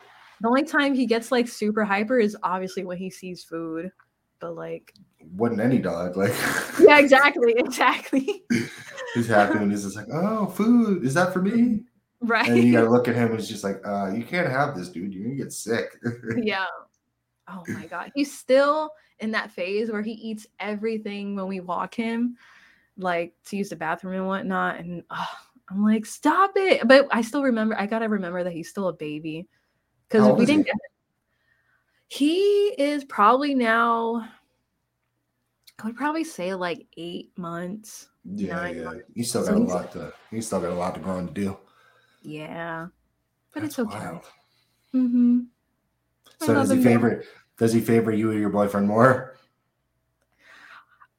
[0.41, 3.93] The only time he gets like super hyper is obviously when he sees food,
[4.41, 4.93] but like
[5.37, 6.17] wasn't any dog.
[6.17, 6.35] Like
[6.81, 8.43] yeah, exactly, exactly.
[9.15, 11.85] he's happy when he's just like, oh, food is that for me?
[12.21, 12.49] Right.
[12.49, 14.89] And you gotta look at him and it's just like, uh, you can't have this,
[14.89, 15.15] dude.
[15.15, 15.97] You're gonna get sick.
[16.37, 16.67] yeah.
[17.49, 21.95] Oh my god, he's still in that phase where he eats everything when we walk
[21.95, 22.37] him,
[22.97, 24.79] like to use the bathroom and whatnot.
[24.79, 25.29] And oh,
[25.71, 26.87] I'm like, stop it.
[26.87, 27.79] But I still remember.
[27.79, 29.49] I gotta remember that he's still a baby
[30.09, 30.73] because we didn't he?
[30.73, 30.77] get
[32.09, 34.29] he is probably now
[35.83, 38.09] I would probably say like eight months.
[38.25, 38.85] Yeah, yeah.
[38.85, 39.05] Months.
[39.15, 40.13] He's still got so a lot to.
[40.31, 41.57] He's still got a lot to grow and do.
[42.23, 42.89] Yeah,
[43.53, 43.99] but That's it's okay.
[43.99, 44.23] Wild.
[44.95, 45.41] Mm-hmm.
[46.47, 47.27] So does he favorite?
[47.59, 49.37] Does he favor you or your boyfriend more?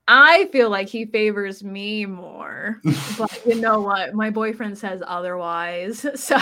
[0.07, 2.81] I feel like he favors me more,
[3.17, 4.13] but you know what?
[4.13, 6.37] My boyfriend says otherwise, so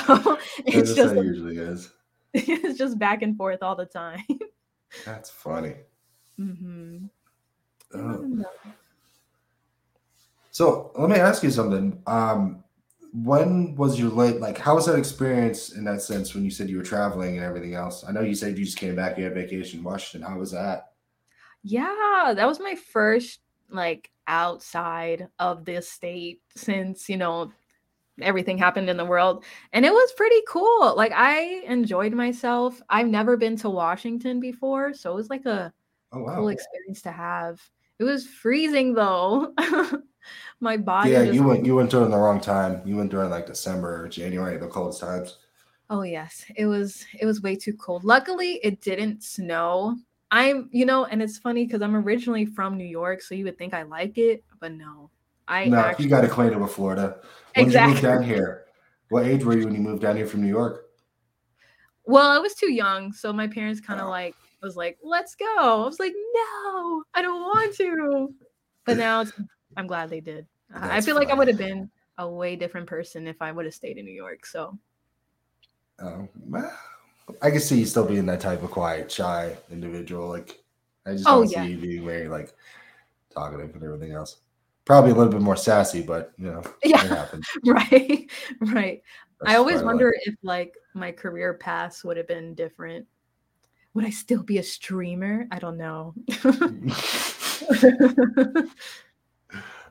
[0.65, 1.91] it's just usually is.
[2.33, 4.23] It's just back and forth all the time.
[5.05, 5.75] That's funny.
[6.39, 7.07] Mm-hmm.
[7.93, 8.45] Oh.
[10.51, 12.01] So let me ask you something.
[12.07, 12.63] Um,
[13.13, 16.69] when was your late like how was that experience in that sense when you said
[16.69, 18.05] you were traveling and everything else?
[18.07, 20.29] I know you said you just came back, you had vacation in Washington.
[20.29, 20.93] How was that?
[21.63, 27.51] Yeah, that was my first like outside of this state since, you know,
[28.21, 29.43] everything happened in the world.
[29.73, 30.95] And it was pretty cool.
[30.95, 32.81] Like I enjoyed myself.
[32.89, 35.73] I've never been to Washington before, so it was like a
[36.13, 36.35] oh, wow.
[36.35, 37.61] cool experience to have.
[38.01, 39.53] It was freezing though.
[40.59, 41.11] My body.
[41.11, 41.67] Yeah, you went.
[41.67, 42.81] You went during the wrong time.
[42.83, 45.37] You went during like December or January, the coldest times.
[45.87, 47.05] Oh yes, it was.
[47.19, 48.03] It was way too cold.
[48.03, 49.97] Luckily, it didn't snow.
[50.31, 53.59] I'm, you know, and it's funny because I'm originally from New York, so you would
[53.59, 55.11] think I like it, but no.
[55.47, 57.17] I no, actually, you got acquainted with Florida.
[57.53, 57.87] When exactly.
[57.87, 58.65] you moved down here?
[59.09, 60.85] What age were you when you moved down here from New York?
[62.05, 64.09] Well, I was too young, so my parents kind of oh.
[64.09, 65.45] like was like, let's go.
[65.57, 68.33] I was like, no, I don't want to.
[68.85, 69.25] But now
[69.77, 70.45] I'm glad they did.
[70.69, 73.65] That's I feel like I would have been a way different person if I would
[73.65, 74.45] have stayed in New York.
[74.45, 74.77] So,
[75.99, 76.29] um,
[77.41, 80.29] I can see you still being that type of quiet, shy individual.
[80.29, 80.59] Like,
[81.05, 81.63] I just oh, don't yeah.
[81.63, 82.53] see you being very like
[83.33, 84.37] talkative and everything else.
[84.85, 87.27] Probably a little bit more sassy, but you know, yeah,
[87.65, 88.29] right,
[88.61, 89.01] right.
[89.39, 90.27] That's I always wonder like...
[90.27, 93.05] if like my career paths would have been different
[93.93, 95.47] would I still be a streamer?
[95.51, 96.13] I don't know.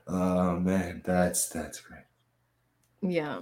[0.07, 2.01] oh man, that's that's great.
[3.01, 3.41] Yeah.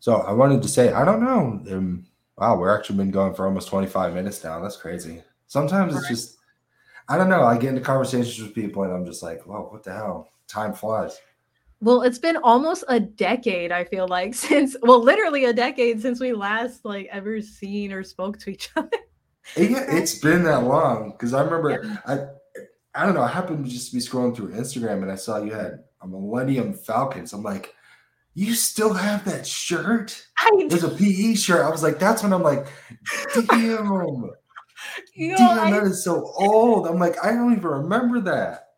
[0.00, 1.62] So I wanted to say, I don't know.
[1.76, 2.06] Um,
[2.38, 4.58] wow, we're actually been going for almost 25 minutes now.
[4.60, 5.22] That's crazy.
[5.46, 6.38] Sometimes it's just,
[7.08, 7.42] I don't know.
[7.42, 10.30] I get into conversations with people and I'm just like, whoa, what the hell?
[10.48, 11.18] Time flies.
[11.80, 16.20] Well, it's been almost a decade, I feel like, since well, literally a decade since
[16.20, 18.90] we last like ever seen or spoke to each other.
[19.56, 21.16] yeah, it's been that long.
[21.18, 21.96] Cause I remember yeah.
[22.06, 22.26] I
[22.94, 25.52] I don't know, I happened to just be scrolling through Instagram and I saw you
[25.52, 27.32] had a Millennium Falcons.
[27.32, 27.74] I'm like,
[28.34, 30.26] you still have that shirt?
[30.68, 31.64] There's a PE shirt.
[31.64, 32.66] I was like, that's when I'm like,
[33.48, 34.30] damn.
[35.14, 36.86] You know, damn, I, that is so old.
[36.86, 38.69] I'm like, I don't even remember that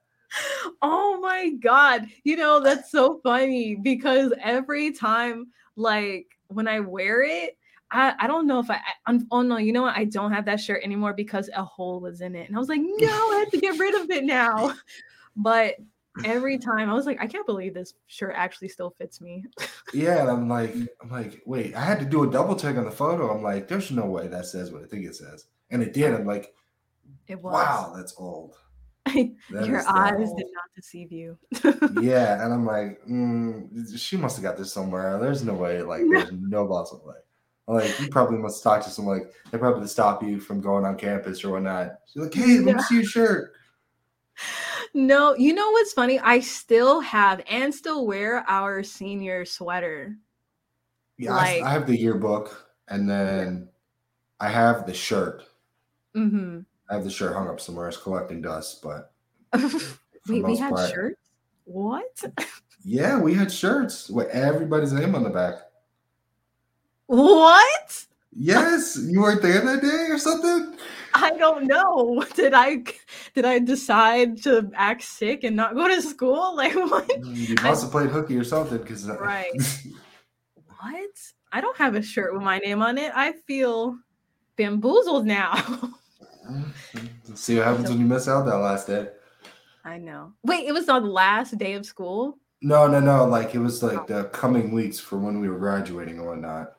[0.82, 5.46] oh my god you know that's so funny because every time
[5.76, 7.56] like when i wear it
[7.94, 10.46] I, I don't know if I, I oh no you know what I don't have
[10.46, 13.40] that shirt anymore because a hole was in it and I was like no I
[13.40, 14.72] have to get rid of it now
[15.36, 15.74] but
[16.24, 19.44] every time I was like I can't believe this shirt actually still fits me
[19.92, 22.84] Yeah, and I'm like, I'm like, wait, I had to do a double check on
[22.84, 23.34] the photo.
[23.34, 25.46] I'm like, there's no way that says what I think it says.
[25.70, 26.14] And it did.
[26.14, 26.54] I'm like,
[27.28, 27.52] it was.
[27.52, 28.56] Wow, that's old.
[29.50, 31.36] Your eyes did not deceive you.
[32.00, 35.18] yeah, and I'm like, mm, she must have got this somewhere.
[35.18, 35.82] There's no way.
[35.82, 37.14] Like, there's no possible way.
[37.66, 39.20] Like, you probably must talk to someone.
[39.20, 41.92] Like, they probably to stop you from going on campus or whatnot.
[42.12, 43.52] She's like, hey, let me see your shirt.
[44.94, 46.18] No, you know what's funny?
[46.20, 50.16] I still have and still wear our senior sweater.
[51.18, 53.68] Yeah, like, I, I, have the yearbook, and then
[54.40, 55.44] I have the shirt.
[56.16, 56.60] Mm-hmm.
[56.92, 57.88] I have the shirt hung up somewhere.
[57.88, 59.12] It's collecting dust, but
[60.28, 61.30] wait, we had part, shirts.
[61.64, 62.22] What?
[62.84, 65.54] yeah, we had shirts with everybody's name on the back.
[67.06, 68.06] What?
[68.34, 70.76] Yes, you weren't there that day or something.
[71.14, 72.26] I don't know.
[72.34, 72.84] Did I
[73.34, 76.54] did I decide to act sick and not go to school?
[76.56, 77.08] Like what?
[77.08, 79.50] Mm, you must have played hooky or something because uh, right.
[80.66, 81.10] what?
[81.52, 83.12] I don't have a shirt with my name on it.
[83.14, 83.96] I feel
[84.56, 85.94] bamboozled now.
[87.34, 89.08] See what happens so, when you miss out that last day.
[89.84, 90.32] I know.
[90.44, 92.38] Wait, it was on the last day of school.
[92.60, 93.24] No, no, no.
[93.24, 94.06] Like it was like oh.
[94.06, 96.74] the coming weeks for when we were graduating and whatnot.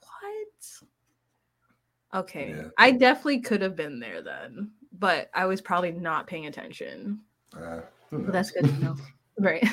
[0.00, 2.22] What?
[2.22, 2.54] Okay.
[2.56, 2.68] Yeah.
[2.76, 7.20] I definitely could have been there then, but I was probably not paying attention.
[7.56, 7.80] Uh,
[8.10, 8.96] that's good to know.
[9.38, 9.64] right.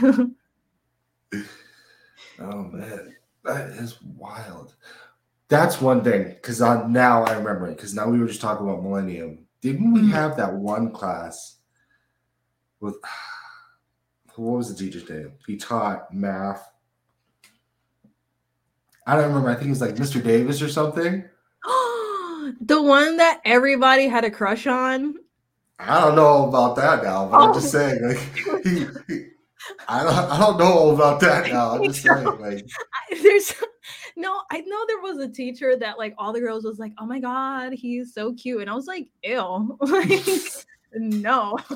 [2.40, 4.76] oh man, that is wild.
[5.54, 8.68] That's one thing because on now I remember it because now we were just talking
[8.68, 9.46] about Millennium.
[9.62, 10.10] Didn't we mm-hmm.
[10.10, 11.58] have that one class
[12.80, 12.96] with
[14.36, 15.34] what was the teacher's name?
[15.46, 16.68] He taught math.
[19.06, 19.52] I don't remember.
[19.52, 20.24] I think it was like Mr.
[20.24, 21.24] Davis or something.
[22.60, 25.16] The one that everybody had a crush on.
[25.80, 27.48] I don't know about that now, but oh.
[27.48, 27.80] I'm just oh.
[27.80, 29.26] saying, like, he, he,
[29.88, 31.76] I don't, I don't know about that now.
[31.76, 32.68] I'm just saying, like,
[33.22, 33.54] there's
[34.16, 37.06] no, I know there was a teacher that like all the girls was like, oh
[37.06, 40.26] my god, he's so cute, and I was like, ew, like,
[40.94, 41.58] no.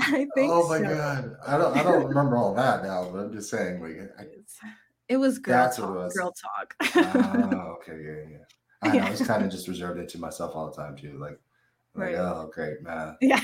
[0.00, 0.50] I think.
[0.50, 0.84] Oh my so.
[0.84, 4.24] god, I don't, I don't remember all that now, but I'm just saying, like, I,
[5.08, 5.90] it was girl That's talk.
[5.90, 6.14] What it was.
[6.14, 6.74] Girl talk.
[6.96, 8.38] oh, okay, yeah, yeah.
[8.82, 9.04] I know.
[9.04, 11.18] I was kind of just reserved it to myself all the time too.
[11.18, 11.38] Like,
[11.94, 12.14] like, right.
[12.16, 13.16] oh, great, man.
[13.20, 13.40] Yeah.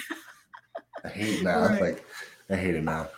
[1.05, 1.71] I hate math.
[1.73, 1.83] Right.
[1.83, 2.05] Like,
[2.49, 3.09] I hate it now.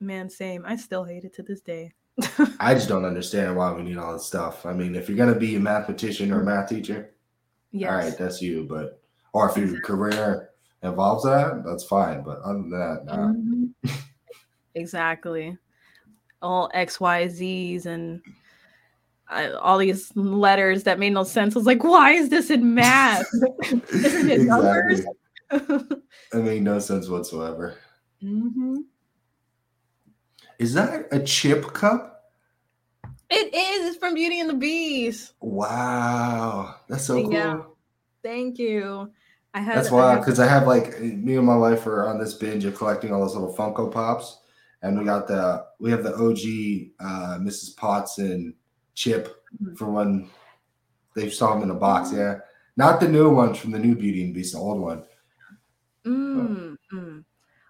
[0.00, 0.64] Man, same.
[0.66, 1.92] I still hate it to this day.
[2.60, 4.64] I just don't understand why we need all this stuff.
[4.66, 7.14] I mean, if you're gonna be a mathematician or a math teacher,
[7.72, 7.90] yes.
[7.90, 8.66] all right, that's you.
[8.68, 9.00] But
[9.32, 10.50] or if your career
[10.82, 12.22] involves that, that's fine.
[12.22, 13.16] But other than that, nah.
[13.32, 13.90] Mm-hmm.
[14.74, 15.58] exactly.
[16.40, 18.20] All X, Y, Z's and
[19.60, 21.56] all these letters that made no sense.
[21.56, 23.26] I was like, why is this in math?
[23.90, 25.04] Isn't it numbers?
[25.50, 27.76] it made no sense whatsoever.
[28.22, 28.76] Mm-hmm.
[30.64, 32.30] Is that a chip cup?
[33.28, 33.88] It is.
[33.88, 35.34] It's from Beauty and the Beast.
[35.42, 37.30] Wow, that's so cool.
[37.30, 37.60] Yeah.
[38.22, 39.12] Thank you.
[39.52, 39.76] I had.
[39.76, 42.64] That's why, because I, I have like me and my wife are on this binge
[42.64, 44.38] of collecting all those little Funko Pops,
[44.80, 47.76] and we got the we have the OG uh, Mrs.
[47.76, 48.54] Potts and
[48.94, 49.74] chip mm-hmm.
[49.74, 50.30] for when
[51.14, 52.10] they saw him in a box.
[52.10, 52.38] Yeah,
[52.78, 55.04] not the new ones from the new Beauty and Beast, the old one.
[56.06, 57.24] Mm, mm.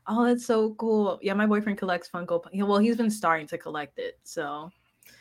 [0.06, 1.18] Oh, that's so cool.
[1.22, 2.44] Yeah, my boyfriend collects Funko.
[2.52, 4.70] Well, he's been starting to collect it, so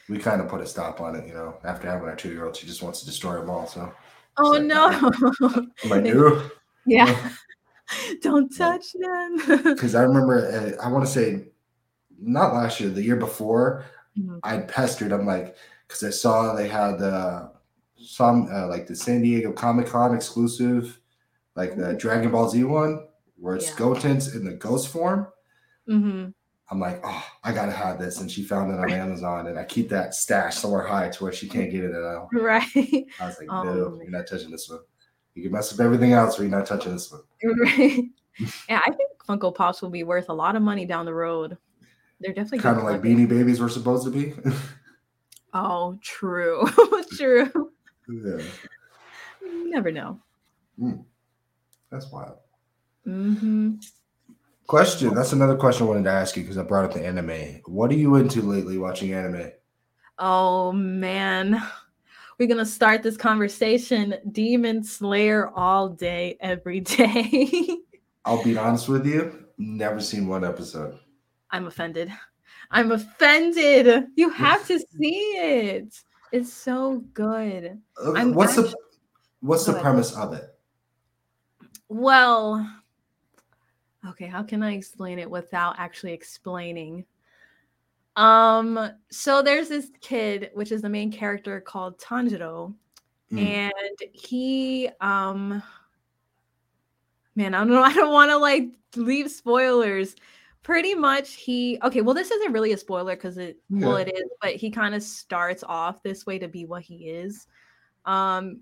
[0.09, 1.27] we kind of put a stop on it.
[1.27, 3.67] You know, after having our two-year-old, she just wants to destroy them all.
[3.67, 3.91] So.
[4.37, 4.87] Oh like, no!
[4.89, 6.49] I'm like, no.
[6.85, 7.29] Yeah.
[8.21, 9.63] Don't touch them.
[9.63, 11.45] Because I remember, uh, I want to say,
[12.19, 13.85] not last year, the year before,
[14.17, 14.37] mm-hmm.
[14.43, 15.11] I pestered.
[15.11, 15.55] I'm like,
[15.87, 17.49] because I saw they had uh,
[17.95, 20.99] some uh, like the San Diego Comic Con exclusive,
[21.55, 23.07] like the Dragon Ball Z one,
[23.43, 23.75] where it's yeah.
[23.75, 25.27] Gotenks in the ghost form.
[25.89, 26.29] Mm-hmm.
[26.71, 29.65] I'm like, oh, I gotta have this, and she found it on Amazon, and I
[29.65, 32.29] keep that stash somewhere high to where she can't get it at all.
[32.33, 32.63] Right.
[32.73, 34.79] I was like, no, oh, you're not touching this one.
[35.35, 37.21] You can mess up everything else, but you're not touching this one.
[37.59, 38.05] Right.
[38.69, 41.57] yeah, I think Funko Pops will be worth a lot of money down the road.
[42.21, 44.33] They're definitely kind of like Beanie Babies were supposed to be.
[45.53, 46.65] Oh, true.
[47.17, 47.71] true.
[48.07, 48.41] Yeah.
[49.41, 50.19] You never know.
[50.79, 51.03] Mm.
[51.91, 52.37] That's wild.
[53.07, 53.75] Mm-hmm.
[54.67, 55.13] Question.
[55.13, 57.61] That's another question I wanted to ask you because I brought up the anime.
[57.65, 59.51] What are you into lately watching anime?
[60.19, 61.61] Oh man.
[62.39, 64.15] We're gonna start this conversation.
[64.31, 67.77] Demon Slayer all day, every day.
[68.25, 70.97] I'll be honest with you, never seen one episode.
[71.51, 72.11] I'm offended.
[72.71, 74.07] I'm offended.
[74.15, 75.93] You have to see it.
[76.31, 77.79] It's so good.
[78.15, 78.77] I'm what's actually, the
[79.41, 80.45] what's the premise of it?
[81.89, 82.67] Well,
[84.09, 87.05] okay, how can I explain it without actually explaining?
[88.15, 92.73] Um, so there's this kid, which is the main character called Tanjiro,
[93.31, 93.39] mm.
[93.39, 95.63] and he um
[97.35, 100.15] man, I don't know, I don't want to like leave spoilers.
[100.61, 103.87] Pretty much he okay, well, this isn't really a spoiler because it yeah.
[103.87, 107.09] well it is, but he kind of starts off this way to be what he
[107.09, 107.47] is.
[108.05, 108.61] Um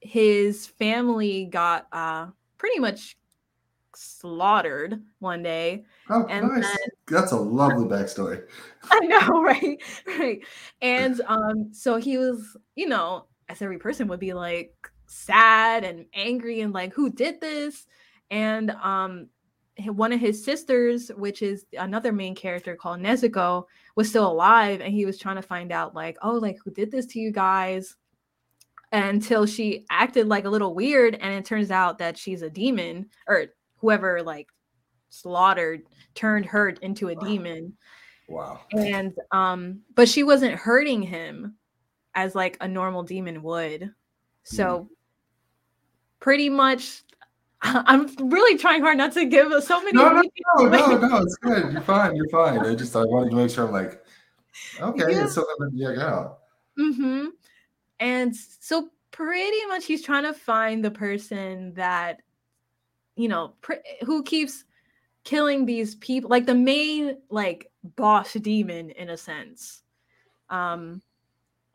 [0.00, 2.26] his family got uh
[2.58, 3.16] pretty much
[3.96, 5.84] slaughtered one day.
[6.08, 6.62] Oh, and nice.
[6.64, 8.42] Then, That's a lovely backstory.
[8.90, 9.82] I know, right?
[10.06, 10.44] Right.
[10.80, 14.74] And um, so he was, you know, as every person would be like
[15.06, 17.86] sad and angry and like, who did this?
[18.30, 19.28] And um
[19.86, 23.64] one of his sisters, which is another main character called Nezuko,
[23.96, 26.90] was still alive, and he was trying to find out, like, oh, like who did
[26.90, 27.96] this to you guys?
[28.92, 33.08] Until she acted like a little weird, and it turns out that she's a demon,
[33.26, 33.46] or
[33.82, 34.48] whoever like
[35.10, 35.82] slaughtered
[36.14, 37.74] turned her into a demon.
[38.28, 38.60] Wow.
[38.72, 41.56] And um, but she wasn't hurting him
[42.14, 43.92] as like a normal demon would.
[44.44, 44.88] So mm.
[46.20, 47.02] pretty much
[47.62, 49.96] I'm really trying hard not to give so many.
[49.96, 50.22] No, no,
[50.58, 51.72] no, no, no, it's good.
[51.72, 52.16] You're fine.
[52.16, 52.58] You're fine.
[52.60, 54.02] I just I wanted to make sure I'm like,
[54.80, 55.24] okay, yeah.
[55.24, 56.38] it's something to check out.
[56.78, 57.26] Mm-hmm.
[58.00, 62.20] And so pretty much he's trying to find the person that
[63.22, 64.64] you know, pr- who keeps
[65.24, 69.82] killing these people, like the main like boss demon in a sense.
[70.50, 71.00] Um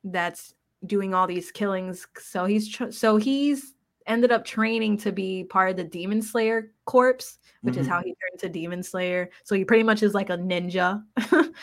[0.03, 0.53] that's
[0.85, 2.05] doing all these killings.
[2.19, 3.73] So he's tr- so he's
[4.05, 7.81] ended up training to be part of the Demon Slayer corpse, which mm-hmm.
[7.81, 9.29] is how he turned to Demon Slayer.
[9.43, 11.03] So he pretty much is like a ninja.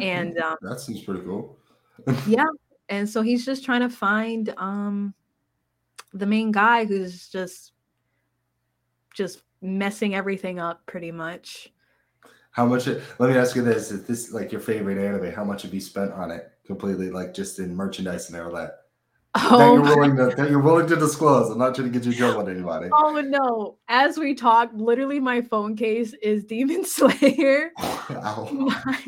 [0.00, 1.58] and um, that seems pretty cool.
[2.26, 2.46] yeah.
[2.88, 5.12] And so he's just trying to find um
[6.12, 7.72] the main guy who's just
[9.16, 11.72] just messing everything up pretty much.
[12.50, 12.86] How much?
[12.86, 15.32] It, let me ask you this: Is this like your favorite anime?
[15.32, 18.82] How much have you spent on it completely, like just in merchandise and all that?
[19.34, 21.50] Oh, that you're willing to that you're willing to disclose.
[21.50, 22.88] I'm not trying to get you in trouble with anybody.
[22.92, 23.78] Oh no!
[23.88, 27.72] As we talk, literally, my phone case is Demon Slayer.
[27.78, 29.06] my,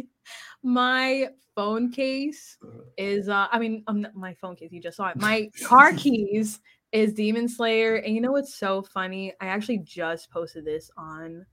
[0.63, 2.83] my phone case uh-huh.
[2.97, 5.17] is uh I mean um, my phone case you just saw it.
[5.17, 6.61] My car keys
[6.93, 7.97] is Demon Slayer.
[7.97, 9.33] And you know what's so funny?
[9.41, 11.45] I actually just posted this on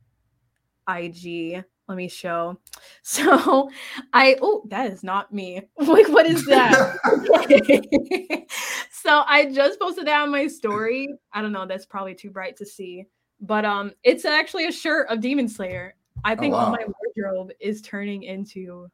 [0.90, 1.64] IG.
[1.88, 2.60] Let me show.
[3.08, 3.70] So
[4.14, 5.62] I oh that is not me.
[5.78, 6.98] Like what is that?
[8.92, 11.08] so I just posted that on my story.
[11.32, 13.06] I don't know, that's probably too bright to see.
[13.40, 15.96] But um it's actually a shirt of Demon Slayer.
[16.24, 16.66] I oh, think oh, wow.
[16.66, 18.88] all my wardrobe is turning into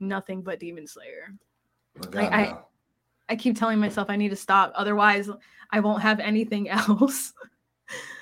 [0.00, 1.28] nothing but Demon Slayer.
[2.12, 2.58] Like, I,
[3.28, 4.72] I keep telling myself I need to stop.
[4.74, 5.28] Otherwise,
[5.70, 7.32] I won't have anything else.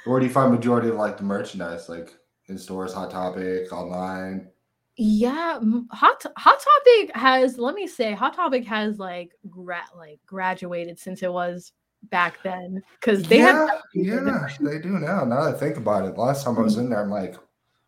[0.05, 2.15] Where do you find majority of like the merchandise, like
[2.49, 4.49] in stores, Hot Topic, online?
[4.97, 5.59] Yeah,
[5.91, 7.59] Hot Hot Topic has.
[7.59, 11.73] Let me say, Hot Topic has like gra- like graduated since it was
[12.11, 15.25] back then because they yeah, have yeah they do now.
[15.25, 16.85] Now that I think about it, last time I was mm-hmm.
[16.85, 17.37] in there, I'm like,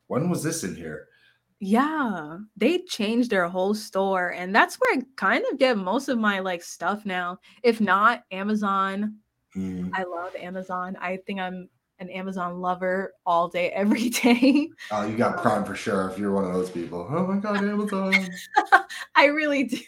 [0.07, 1.09] when was this in here?
[1.59, 6.19] Yeah, they changed their whole store, and that's where I kind of get most of
[6.19, 7.39] my like stuff now.
[7.63, 9.17] If not Amazon,
[9.57, 9.91] mm.
[9.95, 10.99] I love Amazon.
[11.01, 14.69] I think I'm an Amazon lover all day, every day.
[14.91, 16.11] Oh, you got Prime for sure.
[16.11, 18.29] If you're one of those people, oh my god, Amazon!
[19.15, 19.81] I really do.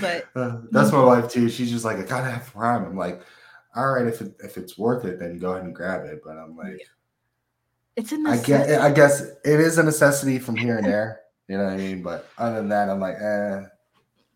[0.00, 1.48] but uh, that's my wife too.
[1.48, 2.84] She's just like, I gotta have Prime.
[2.84, 3.22] I'm like,
[3.76, 6.22] all right, if it, if it's worth it, then go ahead and grab it.
[6.24, 6.80] But I'm like.
[6.80, 6.86] Yeah
[8.00, 8.54] it's a necessity.
[8.54, 11.20] I guess, I guess it is a necessity from here and there.
[11.48, 12.02] You know what I mean?
[12.02, 13.62] But other than that, I'm like, eh.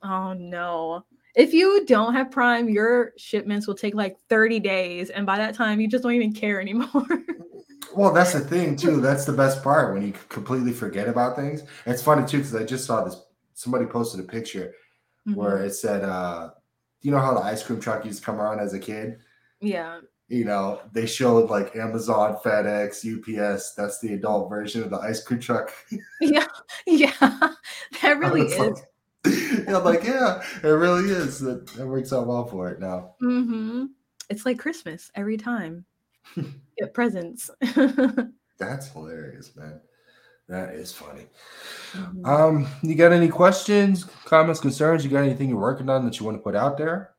[0.03, 1.05] Oh no.
[1.35, 5.11] If you don't have Prime, your shipments will take like 30 days.
[5.11, 7.07] And by that time, you just don't even care anymore.
[7.97, 9.01] well, that's the thing, too.
[9.01, 11.63] That's the best part when you completely forget about things.
[11.87, 13.21] It's funny, too, because I just saw this.
[13.55, 14.75] Somebody posted a picture
[15.27, 15.35] mm-hmm.
[15.35, 16.51] where it said, uh,
[17.03, 19.19] you know how the ice cream truck used to come around as a kid?
[19.61, 23.75] Yeah you know, they showed like Amazon, FedEx, UPS.
[23.75, 25.73] That's the adult version of the ice cream truck.
[26.21, 26.47] yeah,
[26.87, 27.13] yeah,
[28.03, 28.59] that really is.
[28.59, 28.77] Like,
[29.27, 31.43] yeah, I'm like, yeah, it really is.
[31.43, 33.15] It, it works out well for it now.
[33.23, 33.87] Mm-hmm.
[34.31, 35.85] It's like Christmas every time.
[36.79, 37.51] Get presents.
[38.59, 39.81] That's hilarious, man.
[40.49, 41.27] That is funny.
[41.93, 42.27] Mm-hmm.
[42.27, 45.05] Um, you got any questions, comments, concerns?
[45.05, 47.14] You got anything you're working on that you want to put out there?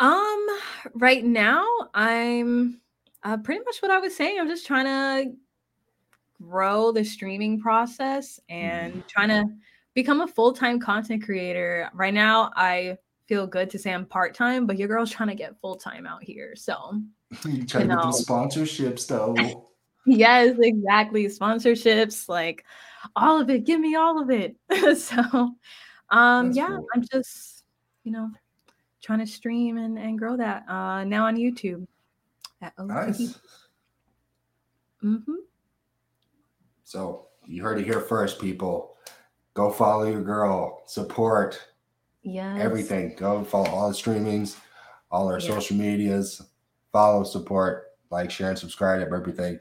[0.00, 0.46] Um,
[0.94, 2.80] right now I'm
[3.24, 4.38] uh, pretty much what I was saying.
[4.38, 5.32] I'm just trying to
[6.40, 9.08] grow the streaming process and mm.
[9.08, 9.44] trying to
[9.94, 11.90] become a full-time content creator.
[11.92, 12.96] Right now, I
[13.26, 16.54] feel good to say I'm part-time, but your girl's trying to get full-time out here.
[16.56, 17.00] So
[17.44, 18.02] you trying you know.
[18.02, 19.34] to get the sponsorships though.
[20.06, 21.26] yes, exactly.
[21.26, 22.64] Sponsorships, like
[23.16, 23.64] all of it.
[23.64, 24.56] Give me all of it.
[24.96, 25.20] so,
[26.10, 26.86] um, That's yeah, cool.
[26.94, 27.64] I'm just,
[28.04, 28.30] you know,
[29.08, 31.86] trying to stream and, and grow that uh, now on YouTube.
[32.60, 33.38] At nice.
[35.02, 35.34] Mm-hmm.
[36.84, 38.96] So you heard it here first, people.
[39.54, 40.82] Go follow your girl.
[40.84, 41.58] Support.
[42.22, 42.58] Yeah.
[42.58, 43.16] Everything.
[43.16, 44.56] Go follow all the streamings,
[45.10, 45.48] all our yeah.
[45.48, 46.42] social medias.
[46.92, 49.58] Follow, support, like, share, and subscribe everything.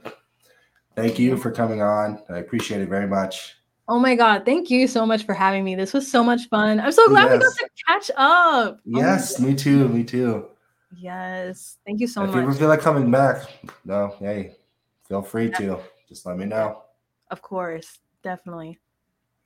[0.94, 2.22] Thank you for coming on.
[2.30, 3.57] I appreciate it very much.
[3.90, 4.44] Oh my God.
[4.46, 5.76] Thank you so much for having me.
[5.76, 6.80] This was so much fun.
[6.80, 7.34] I'm so glad yes.
[7.34, 8.80] we got to catch up.
[8.80, 9.88] Oh yes, oh me too.
[9.90, 10.48] Me too.
[10.98, 11.78] Yes.
[11.86, 12.36] Thank you so if much.
[12.36, 13.50] If you ever feel like coming back,
[13.86, 14.56] no, hey,
[15.08, 15.58] feel free yeah.
[15.58, 15.80] to.
[16.10, 16.84] Just let me know.
[17.32, 18.00] Of course.
[18.24, 18.80] Definitely.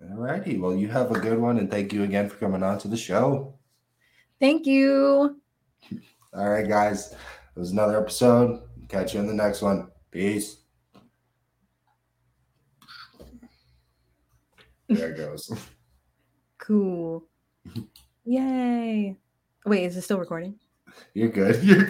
[0.01, 0.57] All righty.
[0.57, 1.59] Well, you have a good one.
[1.59, 3.55] And thank you again for coming on to the show.
[4.39, 5.39] Thank you.
[6.33, 7.11] All right, guys.
[7.11, 8.61] It was another episode.
[8.89, 9.89] Catch you in the next one.
[10.09, 10.60] Peace.
[14.95, 15.51] There it goes.
[16.57, 17.23] Cool.
[18.23, 19.17] Yay.
[19.65, 20.59] Wait, is it still recording?
[21.15, 21.63] You're good.
[21.63, 21.89] You're good.